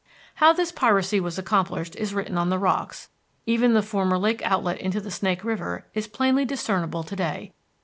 How 0.37 0.51
this 0.51 0.71
piracy 0.71 1.19
was 1.19 1.37
accomplished 1.37 1.95
is 1.95 2.11
written 2.11 2.35
on 2.35 2.49
the 2.49 2.57
rocks; 2.57 3.09
even 3.45 3.75
the 3.75 3.83
former 3.83 4.17
lake 4.17 4.41
outlet 4.43 4.79
into 4.81 4.99
the 4.99 5.11
Snake 5.11 5.43
River 5.43 5.85
is 5.93 6.07
plainly 6.07 6.43
discernible 6.43 7.03
to 7.03 7.15
day. 7.15 7.53